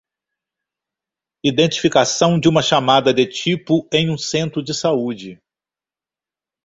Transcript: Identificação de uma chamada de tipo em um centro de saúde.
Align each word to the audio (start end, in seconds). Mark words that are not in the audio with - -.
Identificação 1.43 2.39
de 2.39 2.49
uma 2.49 2.63
chamada 2.63 3.13
de 3.13 3.23
tipo 3.27 3.87
em 3.93 4.09
um 4.09 4.17
centro 4.17 4.63
de 4.63 4.73
saúde. 4.73 5.39